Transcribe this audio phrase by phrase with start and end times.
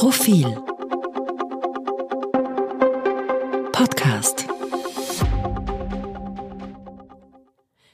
[0.00, 0.46] Profil
[3.70, 4.46] Podcast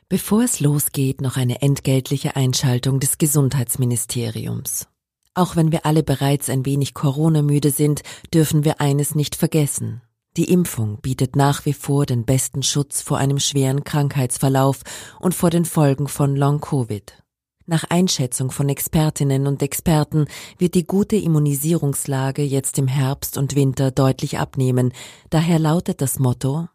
[0.08, 4.86] Bevor es losgeht, noch eine entgeltliche Einschaltung des Gesundheitsministeriums.
[5.34, 8.02] Auch wenn wir alle bereits ein wenig Corona-müde sind,
[8.32, 10.00] dürfen wir eines nicht vergessen.
[10.36, 14.82] Die Impfung bietet nach wie vor den besten Schutz vor einem schweren Krankheitsverlauf
[15.18, 17.25] und vor den Folgen von Long-Covid.
[17.66, 20.26] Nach Einschätzung von Expertinnen und Experten
[20.56, 24.92] wird die gute Immunisierungslage jetzt im Herbst und Winter deutlich abnehmen.
[25.30, 26.68] Daher lautet das Motto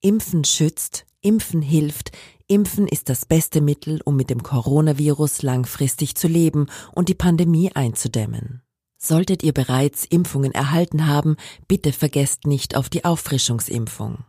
[0.00, 2.12] Impfen schützt, Impfen hilft,
[2.46, 7.72] Impfen ist das beste Mittel, um mit dem Coronavirus langfristig zu leben und die Pandemie
[7.74, 8.62] einzudämmen.
[8.98, 14.24] Solltet ihr bereits Impfungen erhalten haben, bitte vergesst nicht auf die Auffrischungsimpfung.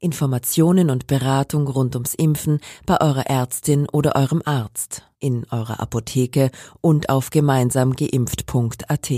[0.00, 6.50] Informationen und Beratung rund ums Impfen bei eurer Ärztin oder eurem Arzt, in eurer Apotheke
[6.80, 9.10] und auf gemeinsamgeimpft.at.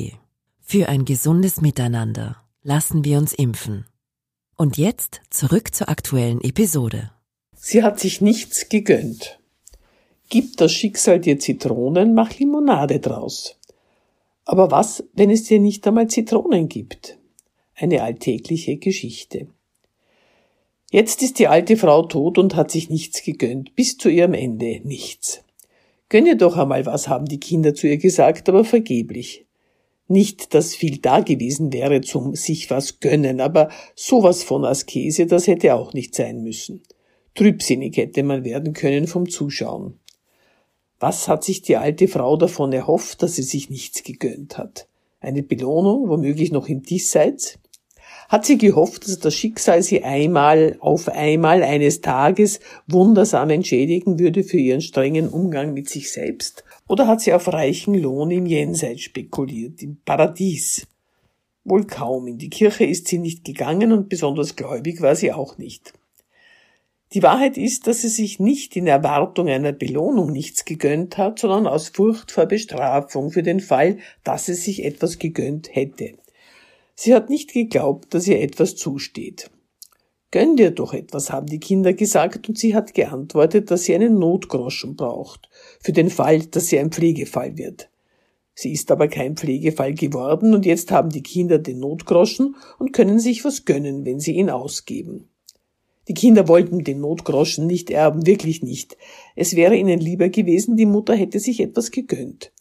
[0.60, 3.86] Für ein gesundes Miteinander lassen wir uns impfen.
[4.56, 7.10] Und jetzt zurück zur aktuellen Episode.
[7.54, 9.38] Sie hat sich nichts gegönnt.
[10.28, 13.56] Gib das Schicksal dir Zitronen, mach Limonade draus.
[14.44, 17.18] Aber was, wenn es dir nicht einmal Zitronen gibt?
[17.74, 19.48] Eine alltägliche Geschichte.
[20.92, 24.82] Jetzt ist die alte Frau tot und hat sich nichts gegönnt, bis zu ihrem Ende
[24.84, 25.42] nichts.
[26.10, 29.46] Gönn ihr doch einmal was, haben die Kinder zu ihr gesagt, aber vergeblich.
[30.06, 35.46] Nicht, dass viel da gewesen wäre zum sich was gönnen, aber sowas von Askese, das
[35.46, 36.82] hätte auch nicht sein müssen.
[37.34, 39.98] Trübsinnig hätte man werden können vom Zuschauen.
[41.00, 44.88] Was hat sich die alte Frau davon erhofft, dass sie sich nichts gegönnt hat?
[45.20, 47.58] Eine Belohnung, womöglich noch im Diesseits?
[48.32, 54.42] Hat sie gehofft, dass das Schicksal sie einmal auf einmal eines Tages wundersam entschädigen würde
[54.42, 56.64] für ihren strengen Umgang mit sich selbst?
[56.88, 60.86] Oder hat sie auf reichen Lohn im Jenseits spekuliert, im Paradies?
[61.64, 65.58] Wohl kaum, in die Kirche ist sie nicht gegangen und besonders gläubig war sie auch
[65.58, 65.92] nicht.
[67.12, 71.66] Die Wahrheit ist, dass sie sich nicht in Erwartung einer Belohnung nichts gegönnt hat, sondern
[71.66, 76.14] aus Furcht vor Bestrafung für den Fall, dass sie sich etwas gegönnt hätte.
[76.94, 79.50] Sie hat nicht geglaubt, dass ihr etwas zusteht.
[80.30, 84.18] Gönn dir doch etwas, haben die Kinder gesagt, und sie hat geantwortet, dass sie einen
[84.18, 85.50] Notgroschen braucht,
[85.80, 87.90] für den Fall, dass sie ein Pflegefall wird.
[88.54, 93.18] Sie ist aber kein Pflegefall geworden, und jetzt haben die Kinder den Notgroschen und können
[93.18, 95.28] sich was gönnen, wenn sie ihn ausgeben.
[96.08, 98.96] Die Kinder wollten den Notgroschen nicht erben, wirklich nicht.
[99.36, 102.52] Es wäre ihnen lieber gewesen, die Mutter hätte sich etwas gegönnt.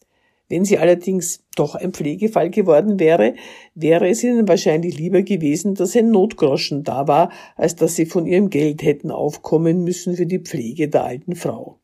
[0.52, 3.36] Wenn sie allerdings doch ein Pflegefall geworden wäre,
[3.74, 8.28] wäre es ihnen wahrscheinlich lieber gewesen, dass ein Notgroschen da war, als dass sie von
[8.28, 11.80] ihrem Geld hätten aufkommen müssen für die Pflege der alten Frau.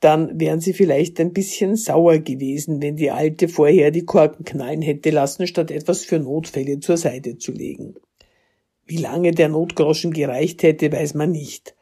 [0.00, 4.82] Dann wären sie vielleicht ein bisschen sauer gewesen, wenn die Alte vorher die Korken knallen
[4.82, 7.94] hätte lassen, statt etwas für Notfälle zur Seite zu legen.
[8.84, 11.74] Wie lange der Notgroschen gereicht hätte, weiß man nicht.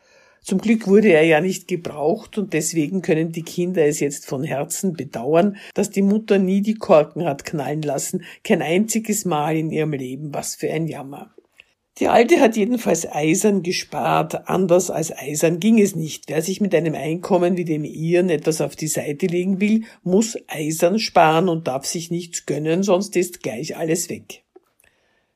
[0.43, 4.43] Zum Glück wurde er ja nicht gebraucht und deswegen können die Kinder es jetzt von
[4.43, 9.71] Herzen bedauern, dass die Mutter nie die Korken hat knallen lassen, kein einziges Mal in
[9.71, 11.35] ihrem Leben, was für ein Jammer.
[11.99, 16.31] Die Alte hat jedenfalls eisern gespart, anders als eisern ging es nicht.
[16.31, 20.39] Wer sich mit einem Einkommen wie dem ihren etwas auf die Seite legen will, muss
[20.47, 24.45] eisern sparen und darf sich nichts gönnen, sonst ist gleich alles weg.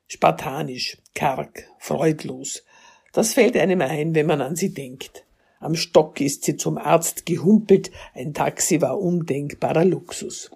[0.07, 2.65] Spartanisch, karg, freudlos,
[3.15, 5.25] das fällt einem ein, wenn man an sie denkt.
[5.61, 10.51] Am Stock ist sie zum Arzt gehumpelt, ein Taxi war undenkbarer Luxus.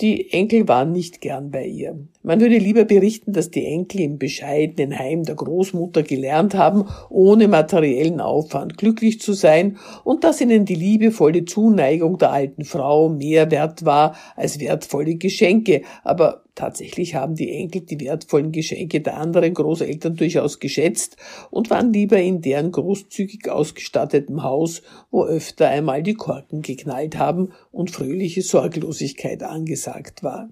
[0.00, 1.94] Die Enkel waren nicht gern bei ihr.
[2.22, 7.48] Man würde lieber berichten, dass die Enkel im bescheidenen Heim der Großmutter gelernt haben, ohne
[7.48, 13.50] materiellen Aufwand glücklich zu sein und dass ihnen die liebevolle Zuneigung der alten Frau mehr
[13.50, 15.82] wert war als wertvolle Geschenke.
[16.02, 21.16] Aber tatsächlich haben die Enkel die wertvollen Geschenke der anderen Großeltern durchaus geschätzt
[21.50, 27.52] und waren lieber in deren großzügig ausgestattetem Haus, wo öfter einmal die Korken geknallt haben
[27.72, 30.50] und fröhliche Sorglosigkeit angesagt war.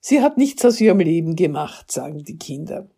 [0.00, 2.88] Sie hat nichts aus ihrem Leben gemacht, sagen die Kinder.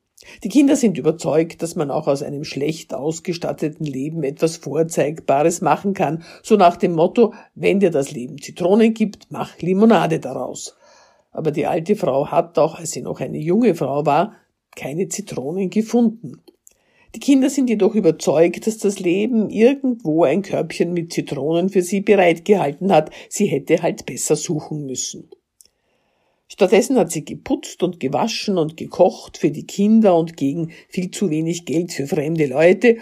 [0.45, 5.95] Die Kinder sind überzeugt, dass man auch aus einem schlecht ausgestatteten Leben etwas Vorzeigbares machen
[5.95, 10.77] kann, so nach dem Motto, wenn dir das Leben Zitronen gibt, mach Limonade daraus.
[11.31, 14.37] Aber die alte Frau hat, auch als sie noch eine junge Frau war,
[14.75, 16.41] keine Zitronen gefunden.
[17.15, 22.00] Die Kinder sind jedoch überzeugt, dass das Leben irgendwo ein Körbchen mit Zitronen für sie
[22.00, 25.29] bereitgehalten hat, sie hätte halt besser suchen müssen.
[26.47, 31.31] Stattdessen hat sie geputzt und gewaschen und gekocht für die Kinder und gegen viel zu
[31.31, 32.99] wenig Geld für fremde Leute.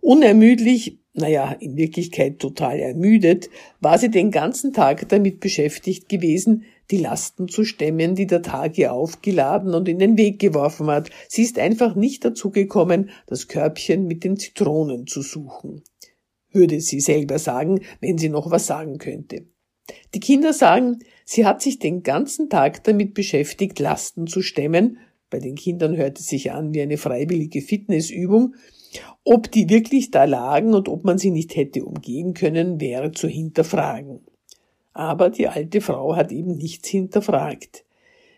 [0.00, 3.50] Unermüdlich naja, in Wirklichkeit total ermüdet,
[3.80, 8.78] war sie den ganzen Tag damit beschäftigt gewesen, die Lasten zu stemmen, die der Tag
[8.78, 11.10] ihr aufgeladen und in den Weg geworfen hat.
[11.28, 15.82] Sie ist einfach nicht dazu gekommen, das Körbchen mit den Zitronen zu suchen.
[16.52, 19.46] Würde sie selber sagen, wenn sie noch was sagen könnte.
[20.14, 24.98] Die Kinder sagen, sie hat sich den ganzen Tag damit beschäftigt, Lasten zu stemmen.
[25.30, 28.54] Bei den Kindern hört es sich an wie eine freiwillige Fitnessübung.
[29.24, 33.28] Ob die wirklich da lagen und ob man sie nicht hätte umgehen können, wäre zu
[33.28, 34.20] hinterfragen.
[34.94, 37.84] Aber die alte Frau hat eben nichts hinterfragt.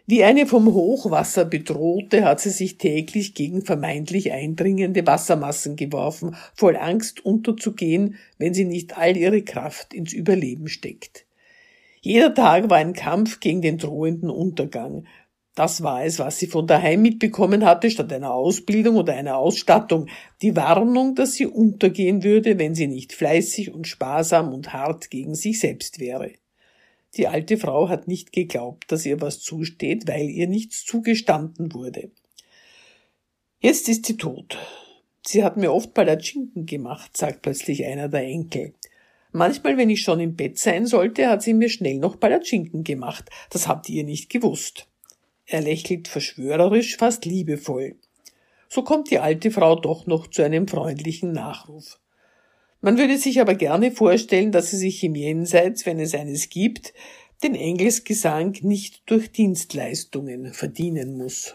[0.06, 6.76] Wie eine vom Hochwasser bedrohte, hat sie sich täglich gegen vermeintlich eindringende Wassermassen geworfen, voll
[6.76, 11.24] Angst unterzugehen, wenn sie nicht all ihre Kraft ins Überleben steckt.
[12.02, 15.06] Jeder Tag war ein Kampf gegen den drohenden Untergang.
[15.54, 20.08] Das war es, was sie von daheim mitbekommen hatte, statt einer Ausbildung oder einer Ausstattung.
[20.42, 25.34] Die Warnung, dass sie untergehen würde, wenn sie nicht fleißig und sparsam und hart gegen
[25.34, 26.32] sich selbst wäre.
[27.16, 32.10] Die alte Frau hat nicht geglaubt, dass ihr was zusteht, weil ihr nichts zugestanden wurde.
[33.60, 34.58] Jetzt ist sie tot.
[35.26, 38.74] Sie hat mir oft Palatschinken gemacht, sagt plötzlich einer der Enkel.
[39.32, 43.30] Manchmal, wenn ich schon im Bett sein sollte, hat sie mir schnell noch Palatschinken gemacht.
[43.50, 44.88] Das habt ihr nicht gewusst.
[45.46, 47.96] Er lächelt verschwörerisch, fast liebevoll.
[48.68, 51.98] So kommt die alte Frau doch noch zu einem freundlichen Nachruf.
[52.84, 56.92] Man würde sich aber gerne vorstellen, dass sie sich im Jenseits, wenn es eines gibt,
[57.42, 61.54] den Engelsgesang nicht durch Dienstleistungen verdienen muss.